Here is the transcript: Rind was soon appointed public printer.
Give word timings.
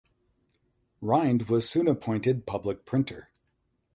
Rind 0.99 1.47
was 1.47 1.69
soon 1.69 1.87
appointed 1.87 2.47
public 2.47 2.85
printer. 2.87 3.29